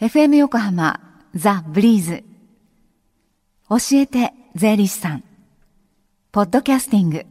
[0.00, 1.00] FM 横浜
[1.34, 2.22] ザ・ブリーズ。
[3.68, 5.24] 教えて税理士さん。
[6.30, 7.26] ポッドキャスティング。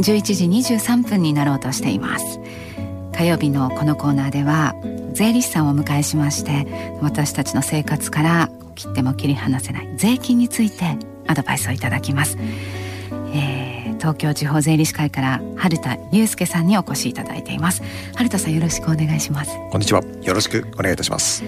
[0.00, 2.40] 時23分になろうとしています。
[3.16, 4.74] 火曜日のこのコーナーでは
[5.12, 6.66] 税理士さんをお迎えしまして
[7.00, 12.36] 私たちの生活から切っても切り離せない税金についてアドバイスをいただきます、
[14.02, 17.84] 東京地方税理士会から春田祐介さんにお越しいただいています。
[18.16, 19.56] 春田さんよろしくお願いします。
[19.70, 20.02] こんにちは。
[20.22, 21.44] よろしくお願いいたします。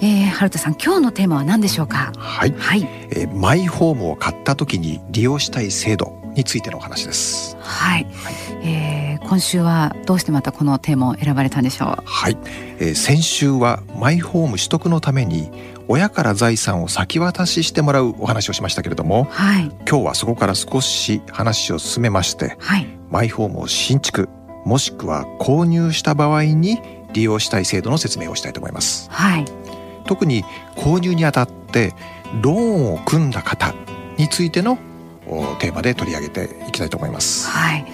[0.00, 2.12] えー、春田さん今日のテーマは何でしょうか？
[2.16, 7.56] はい、はい、えー、マイホームを買った時に利用したい制度についてのお話です。
[7.60, 12.02] はい、はい、えー、今週はどうしてまたこのテーマを選ばれたんでしょう？
[12.04, 12.36] はい、
[12.78, 15.50] えー、先週はマイホーム取得のために
[15.88, 24.28] 親から財産を先渡ししてもらうお話をしましたけれども、はい、今日はそこから少し話を進めまして、はい、マイホームを新築
[24.64, 26.78] もしくは購入した場合に
[27.12, 29.08] 利用したい制度の説明をしたいと思います。
[29.10, 29.44] はい、
[30.06, 30.44] 特に
[30.74, 31.94] 購入にあたって
[32.42, 33.74] ローンを組んだ方
[34.18, 34.76] についての
[35.58, 37.48] テーマで取り上げていきたいと思います。
[37.48, 37.86] はい、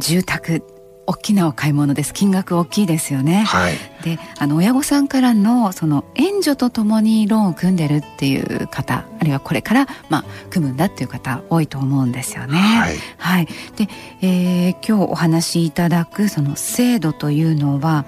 [0.00, 0.62] 住宅
[1.06, 2.14] 大きなお買い物です。
[2.14, 12.58] 金額大きいですよね、はい、であの親御さんからのその援助とともにローンを組んでるっていう方あるいはこれから、まあ、組むんだっていう方多いと思うんですよね。
[12.58, 13.88] はい、はい、で、
[14.22, 18.06] えー、今日お話しいただくその制度というのは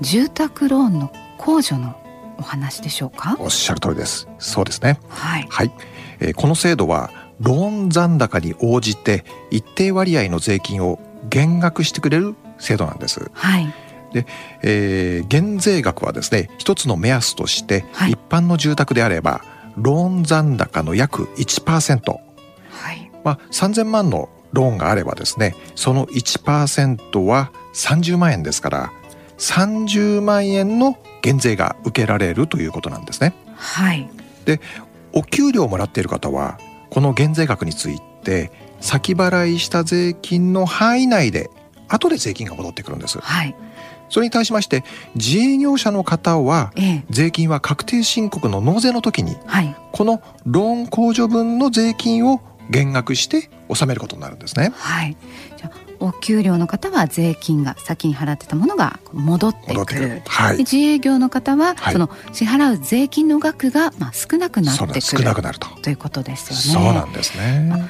[0.00, 1.96] 住宅ローンの控除の
[2.38, 3.36] お話でしょうか？
[3.38, 4.26] おっしゃる通りです。
[4.40, 4.98] そうですね。
[5.08, 5.70] はい、はい。
[6.18, 7.10] えー、この制度は
[7.42, 13.30] ローン残高に応じて一定割合の税金を減額してくれる制度なんです。
[13.32, 13.74] はい、
[14.12, 14.26] で、
[14.62, 19.42] えー、減税額はですね一つの目安として、はい、一般の住宅であれば
[19.76, 22.12] ローン残高の約1%、
[22.70, 23.10] はい。
[23.24, 28.92] まあ、3,000万のローンがあればですねその1%は30万円ですから
[29.38, 33.34] 30万円の減税が受けられるということなんですね。
[33.56, 34.08] はい、
[34.44, 34.60] で
[35.12, 36.58] お給料をもらっている方は
[36.92, 41.48] この減税額について先払いした税金の範囲内で
[41.88, 43.18] 後で税金が戻ってくるんです。
[43.18, 43.56] はい、
[44.10, 46.70] それに対しまして自営業者の方は、
[47.08, 54.70] 税金は確定申告の納税の時に、はい、このローン控除分の税金を減額して納めることになるんですね。
[54.76, 55.16] はい、
[55.56, 55.70] じゃ
[56.02, 66.86] お給料の方は税金が先に払ってたものが戻ってくる、はい、自営業の方は、その支払う税金の額がまあ少なくなってくる少なくなるとということですよね。
[66.86, 67.88] そうなんですね。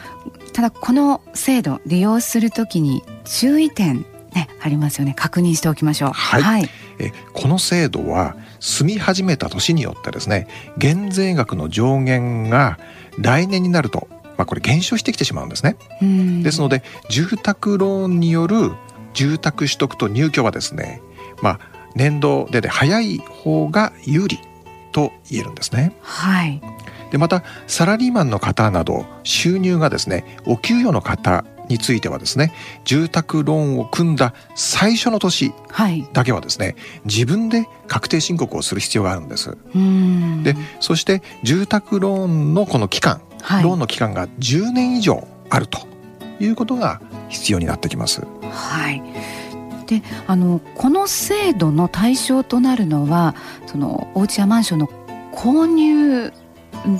[0.52, 6.10] ただこの制度利用するときに注意点ねありますよね確認しておきましょう。
[6.12, 6.42] はい。
[6.42, 6.68] はい、
[6.98, 12.78] えこの制度は住み始めた年によってですね減税額の上限が
[13.18, 14.06] 来年になると
[14.36, 15.76] まあ、これ減少してきてしまうんですね。
[16.42, 18.72] ですので住宅ローンによる
[19.14, 21.02] 住宅取得と入居はですね、
[21.42, 21.60] まあ、
[21.94, 24.38] 年度でで早い方が有利
[24.92, 25.96] と言えるんですね。
[26.02, 26.60] はい、
[27.10, 32.52] でまたサラリーマンの方など収入がですねお給与の方についてはですね
[32.84, 35.52] 住宅ローンを組んだ最初の年
[36.12, 36.76] だけはですね、はい、
[37.06, 39.56] 自分で確定申告をする必要があるんです。
[40.42, 43.22] でそして住宅ローンのこの期間はい、
[43.62, 45.80] ローンの期間が10年以上あると
[46.40, 48.22] いうことが必要になってきます。
[48.50, 49.02] はい。
[49.86, 53.34] であのこの制度の対象となるのは
[53.66, 54.88] そのお家やマンションの
[55.32, 56.32] 購入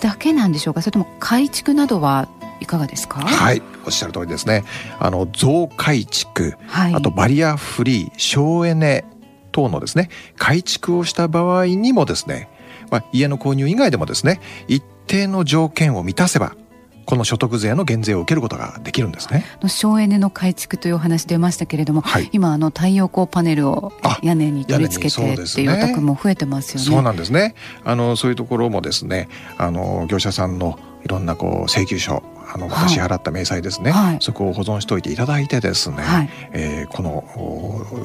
[0.01, 0.83] だけなんでしょうか？
[0.83, 2.29] それとも改築などは
[2.61, 3.21] いかがですか？
[3.21, 3.63] はい。
[3.85, 4.65] おっしゃる通りですね。
[4.99, 9.05] あの増改築、はい、あとバリアフリー省エネ
[9.51, 12.49] 等のですね改築をした場合にもですね、
[12.91, 16.57] まあ、家の購入以外でもですね一定の条件を満たせば
[17.05, 19.45] この所得税の減税を受けることができるんですね。
[19.67, 23.93] 省エネの改築というお話出ましたけれども、はい、今あの太陽光パネルを
[24.23, 26.87] 屋根に取り付けてっていうお宅も増えてますよね。
[26.87, 27.55] そうなんですね。
[27.85, 32.23] あのそういうところもですね、あの業者さんのいろんなこう請求書
[32.55, 37.25] あの支払った明細ですね、はい、そこを保存しておいていただいてですね、はい、えー、この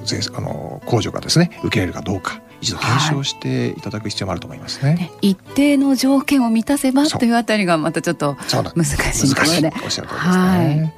[0.06, 4.96] 税あの控除がですね受けれるかどうか一度検証していただく必要もあると思いますね。
[4.96, 8.36] はい、一定の条件を満たせばというあたりがまたちょっと
[8.76, 9.74] 難しいところで。
[9.84, 10.94] おっしゃる通りですね。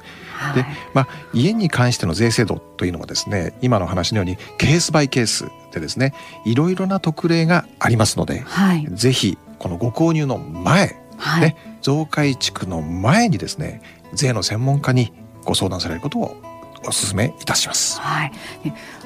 [0.54, 0.64] で
[0.94, 6.14] まあ、家に関しての税制度というのはですね今の話のようにケースバイケースでですね
[6.46, 13.82] いろいろな特例がありますので、はい、ぜひこのご購入の前、はい、ね、増改築の前にですね
[14.14, 15.12] 税の専門家に
[15.44, 16.36] ご相談されることを
[16.84, 18.00] お勧めいたします。
[18.00, 18.32] はい。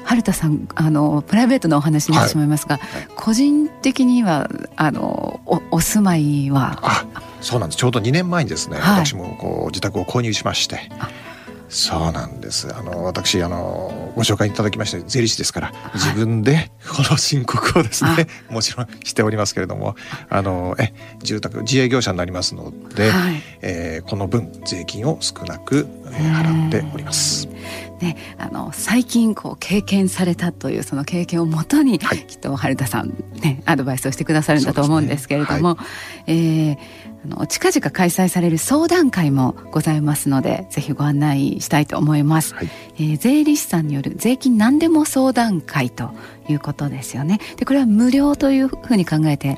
[0.03, 3.01] 春田さんあのプライベートなお話になってしまいますが、はい。
[3.01, 6.79] はい、個人的にはあのおお住まいは？
[6.81, 7.05] あ
[7.41, 7.77] そうなんです。
[7.77, 10.89] ちょうど2年前にですね、はい、私もこう自宅を購入しまして。
[11.67, 12.73] そうなんです。
[12.73, 19.95] あの私あのご紹介いただきまして税理士ですから、自分で この申告をですねもちろんしておりますけれども
[20.29, 20.93] あのえ
[21.23, 27.49] 住宅自営業者になりますので、はい、えー、この分税金を少なく、えー、払っております。
[27.99, 35.79] ね、あの最近こう経験されたというその経験をもとに、はい、きっと春田さんねアドバイスをしてくださるんだと思うんですけれども、ね。
[35.79, 35.85] は
[36.27, 36.77] い、えー、
[37.25, 46.11] あの近々開催される相談会もございますのでぜひご案内したいと思います、はい、えー、税理士さんによる税金何でも相談会と
[46.49, 47.39] いうことですよね。
[47.57, 49.57] でこれは無料というふうに考えて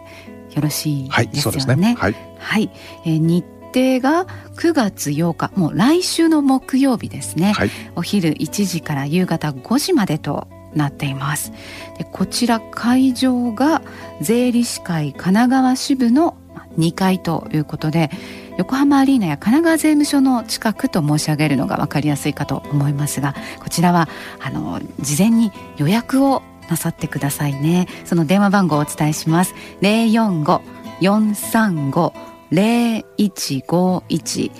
[0.55, 2.69] よろしいですよね、ね、はい、はい、
[3.03, 4.25] えー、日程が
[4.55, 11.51] 9月8日もう来週の木曜日ですね、はい、お昼1時から夕方5時までとなっています。
[11.97, 13.81] でこちら会場が
[14.21, 16.37] 税理士会神奈川支部の
[16.77, 18.09] 2階ということで
[18.57, 24.07] 横浜アリーナや神奈川税務署の近くと申し上げるのが分かりやすいかと思いますがこちらは
[24.39, 27.87] あの事前に予約をなさってくださいね。
[28.03, 29.53] その電話番号をお伝えします。
[29.81, 34.51] 045-435 0151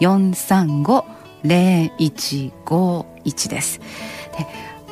[0.00, 1.04] 045-435
[1.44, 3.80] 0151です。
[4.36, 4.46] で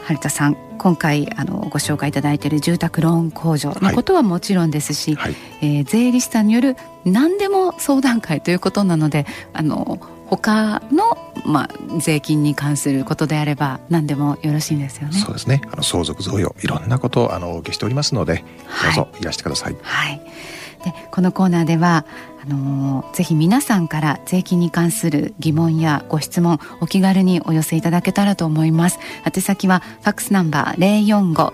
[0.04, 6.76] 春田さん今回あのご紹介いただいている住宅ローン控除のことはもちろんですし、はい、えー、税理士さんによる
[7.06, 9.24] 何でも相談会ということなので
[9.54, 11.16] あの他の、
[11.46, 15.18] まあ、税金に関することであれば何でもよろしいんですよね。
[15.18, 15.62] そうですね。
[15.72, 18.44] あの相続贈与いろんなことをあのお受けしておりますので、
[18.82, 19.76] どうぞいらしてください。
[19.82, 20.20] はい
[20.84, 22.04] でこのコーナーでは
[22.42, 28.98] あのー、ぜひ皆さんから税金に関する疑問やご質問お気軽にお寄せいただけたらと思います。
[29.24, 31.04] 宛先はファックスナンバー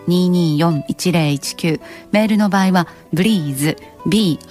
[0.07, 1.81] 045-224-1019
[2.11, 4.45] メールの場合は breeze breeze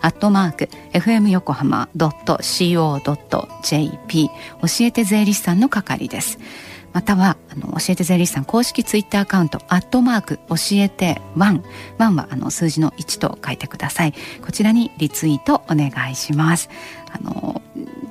[0.00, 2.98] アットマーク fm 横浜 .co.jp
[4.28, 4.32] 教
[4.80, 6.38] えて税理士さんの係です。
[6.92, 11.64] またはあの教えて税理士さん公式ツイッターアカウントアットマーク教えてワン。
[11.98, 14.14] ワンはあの数字の1と書いてください。
[14.44, 16.68] こちらにリツイートお願いします。
[17.12, 17.62] あの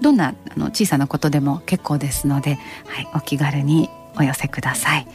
[0.02, 5.08] どんなあの小さなことでも結構ですので、はい、お気軽にお寄せください。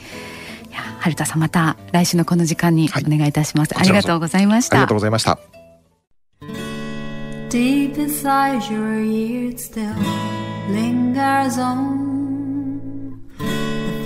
[0.70, 4.76] いや春田さんまた来週のこの時間にお願いいたします、はい、ありがとうございました。
[4.76, 5.38] ありがとうございました。
[7.50, 9.94] Deep inside your ears still
[10.70, 12.02] lingers on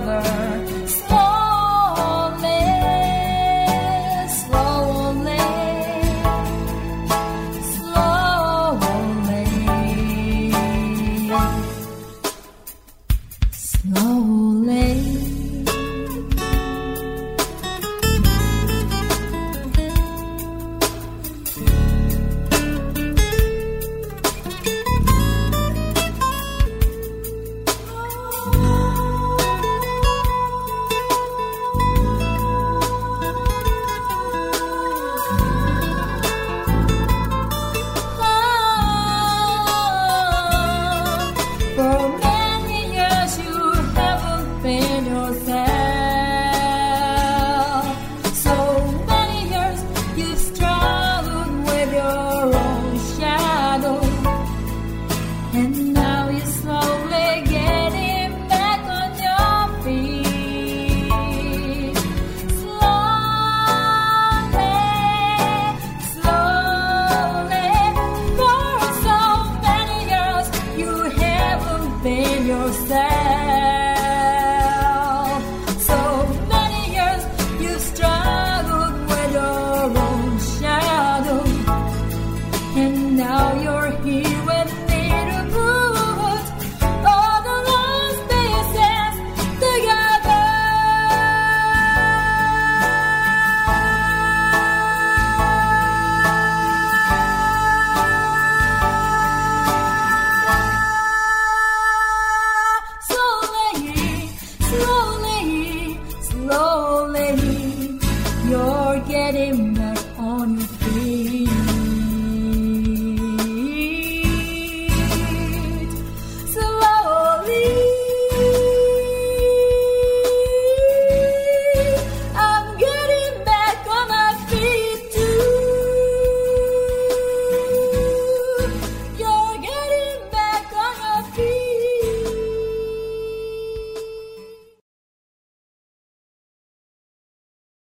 [0.00, 0.67] another